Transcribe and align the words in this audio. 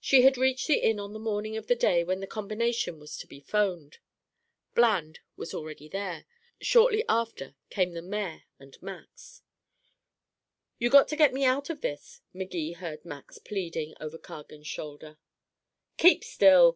She 0.00 0.22
had 0.22 0.38
reached 0.38 0.66
the 0.66 0.78
inn 0.78 0.98
on 0.98 1.12
the 1.12 1.18
morning 1.18 1.54
of 1.58 1.66
the 1.66 1.74
day 1.76 2.02
when 2.02 2.20
the 2.20 2.26
combination 2.26 2.98
was 2.98 3.18
to 3.18 3.26
be 3.26 3.38
phoned. 3.38 3.98
Bland 4.74 5.18
was 5.36 5.52
already 5.52 5.88
there, 5.90 6.24
shortly 6.58 7.04
after 7.06 7.54
came 7.68 7.92
the 7.92 8.00
mayor 8.00 8.44
and 8.58 8.80
Max. 8.80 9.42
"You 10.78 10.88
got 10.88 11.06
to 11.08 11.16
get 11.16 11.34
me 11.34 11.44
out 11.44 11.68
of 11.68 11.82
this," 11.82 12.22
Magee 12.32 12.76
heard 12.80 13.04
Max 13.04 13.36
pleading 13.38 13.92
over 14.00 14.16
Cargan's 14.16 14.66
shoulder. 14.66 15.18
"Keep 15.98 16.24
still!" 16.24 16.66